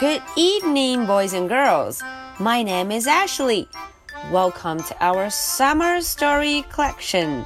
[0.00, 2.02] Good evening, boys and girls.
[2.38, 3.68] My name is Ashley.
[4.30, 7.44] Welcome to our summer story collection.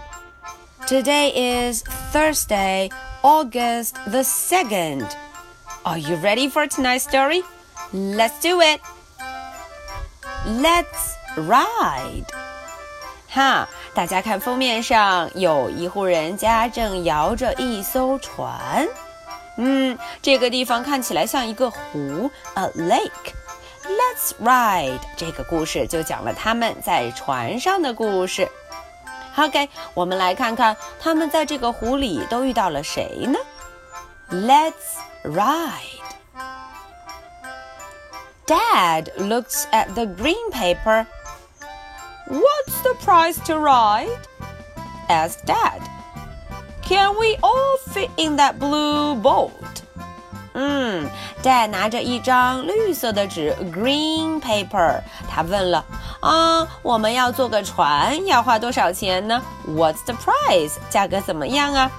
[0.86, 1.82] Today is
[2.12, 2.90] Thursday,
[3.22, 5.04] August the 2nd.
[5.84, 7.42] Are you ready for tonight's story?
[7.92, 8.80] Let's do it.
[10.46, 12.26] Let's ride.
[13.28, 18.88] 哈，大家看封面上有一户人家正摇着一艘船。
[19.56, 28.48] 嗯，这个地方看起来像一个湖，a lake。Let's ride 这个故事就讲了他们在船上的故事。
[29.36, 33.38] OK，我们来看看他们在这个湖里都遇到了谁呢？
[34.30, 34.72] Let's
[35.22, 36.04] ride.
[38.46, 41.06] Dad looks at the green paper.
[42.28, 44.08] What's the price to ride?
[45.08, 45.80] asked Dad.
[46.82, 49.50] Can we all fit in that blue boat?
[50.54, 51.08] 嗯，
[51.42, 59.40] Dad 拿着一张绿色的纸 （green paper），他问了：“啊，我们要坐个船，要花多少钱呢？
[59.68, 60.72] What's the price？
[60.90, 61.90] 价格怎么样啊？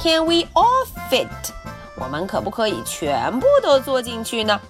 [0.00, 1.28] Can we all fit？
[1.96, 4.60] 我们可不可以全部都坐进去呢？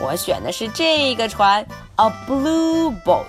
[0.00, 1.64] 我选的是这个船，
[1.96, 3.24] a blue boat，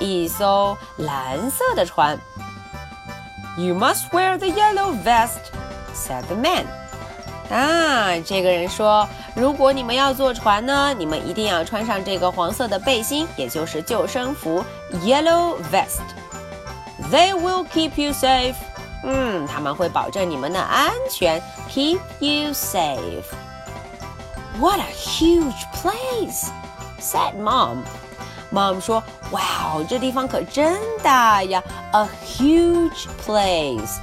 [0.00, 2.18] 一艘蓝色的船。”
[3.56, 5.50] You must wear the yellow vest,"
[5.94, 6.64] said the man.
[7.50, 14.64] 啊，这个人说，如果你们要坐船呢，你们一定要穿上这个黄色的背心，也就是救生服，
[15.04, 16.00] yellow vest.
[17.10, 18.54] They will keep you safe.
[19.02, 23.24] 嗯，他们会保证你们的安全，keep you safe.
[24.60, 26.50] What a huge place,
[27.00, 27.78] said Mom.
[28.54, 29.40] Mom 说：“哇
[29.74, 31.62] 哦，这地方可真大呀！
[31.92, 33.98] A huge place.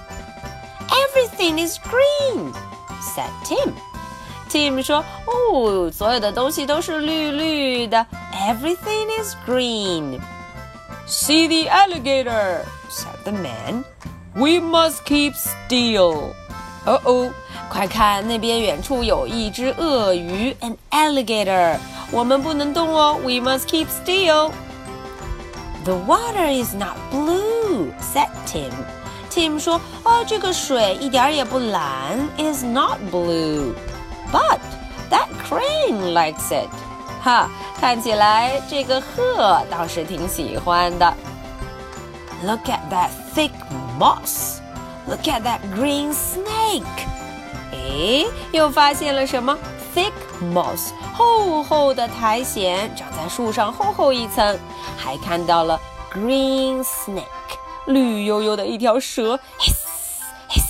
[0.89, 2.53] Everything is green,"
[3.01, 3.73] said Tim.
[4.49, 8.05] Tim 说：“哦，所有的东西都是绿绿的。
[8.33, 10.19] Everything is green.
[11.07, 13.83] See the alligator," said the man.
[14.33, 16.33] "We must keep still."
[16.85, 17.33] 哦哦，
[17.71, 21.77] 快看，那边远处有一只鳄鱼，an alligator。
[22.11, 24.51] 我们不能动哦，we must keep still.
[25.83, 28.71] The water is not blue," said Tim.
[29.29, 33.73] Tim 说：“哦，这个水一点也不蓝，is not blue,
[34.31, 34.59] but
[35.09, 36.69] that crane likes it."
[37.21, 37.49] 哈，
[37.79, 41.13] 看起来这个鹤倒是挺喜欢的。
[42.43, 43.51] Look at that thick
[43.99, 44.59] moss.
[45.07, 46.83] Look at that green snake.
[47.88, 49.58] 诶，又发现了什么
[49.94, 50.12] ？Thick
[50.52, 54.58] moss，厚厚的苔藓长在树上厚厚一层，
[54.96, 55.80] 还看到了
[56.12, 57.22] green snake，
[57.86, 59.38] 绿油油的一条蛇。
[59.58, 59.76] Hiss
[60.48, 60.62] hiss。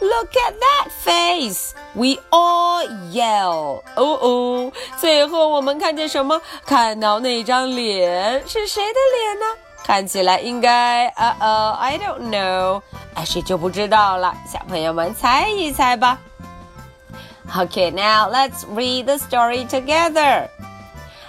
[0.00, 1.72] Look at that face!
[1.92, 3.82] We all yell.
[3.96, 6.40] 哦哦，最后我们看见什么？
[6.64, 9.46] 看到那张脸是谁的脸呢？
[9.83, 11.07] 看起来应该……
[11.09, 12.81] 呃呃，I don't know，
[13.13, 14.33] 哎，谁就不知道了。
[14.51, 16.17] 小朋友们猜一猜吧。
[17.53, 20.47] Okay, now let's read the story together.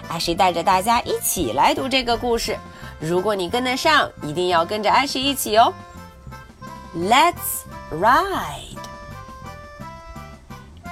[0.09, 2.57] 阿西带着大家一起来读这个故事。
[2.99, 5.73] 如果你跟得上，一定要跟着阿西一起哦。
[6.95, 8.77] Let's ride.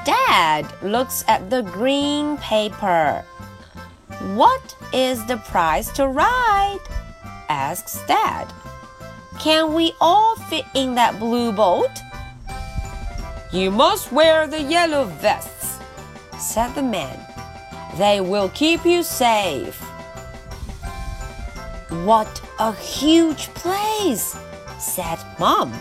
[0.05, 3.23] Dad looks at the green paper.
[4.35, 4.61] What
[4.91, 6.79] is the price to ride?
[7.50, 8.46] Asks Dad.
[9.40, 11.90] Can we all fit in that blue boat?
[13.52, 15.78] You must wear the yellow vests,
[16.38, 17.18] said the man.
[17.98, 19.76] They will keep you safe.
[22.04, 24.36] What a huge place,
[24.78, 25.72] said Mom.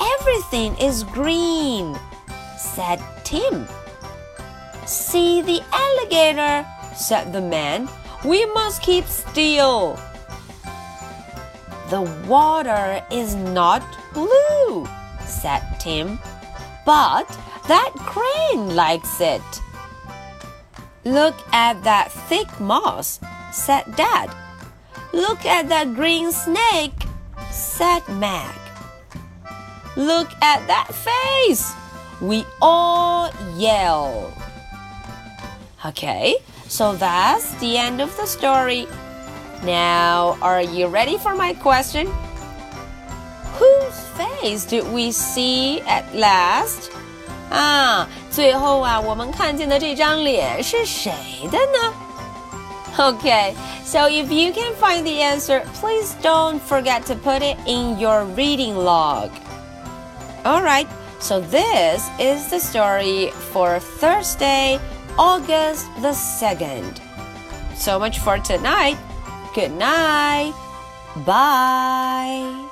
[0.00, 1.98] Everything is green,
[2.56, 3.66] said Tim.
[4.86, 7.88] See the alligator, said the man.
[8.24, 9.98] We must keep still.
[11.88, 13.82] The water is not
[14.12, 14.88] blue,
[15.24, 16.18] said Tim.
[16.84, 17.26] But
[17.68, 19.42] that crane likes it.
[21.04, 23.20] Look at that thick moss,
[23.52, 24.34] said Dad.
[25.12, 27.06] Look at that green snake,
[27.50, 28.58] said Mag.
[29.96, 31.72] Look at that face.
[32.20, 34.32] We all yell.
[35.84, 36.36] Okay,
[36.66, 38.88] so that's the end of the story.
[39.63, 42.07] Now, are you ready for my question?
[43.59, 46.89] Whose face did we see at last?
[47.51, 51.11] 啊，最后啊，我们看见的这张脸是谁
[51.51, 51.93] 的呢？
[52.97, 53.53] Okay,
[53.85, 58.25] so if you can find the answer, please don't forget to put it in your
[58.35, 59.29] reading log.
[60.43, 60.87] Alright,
[61.19, 64.79] so this is the story for Thursday,
[65.17, 66.99] August the 2nd.
[67.75, 68.97] So much for tonight.
[69.56, 70.52] Good night.
[71.24, 72.65] Bye.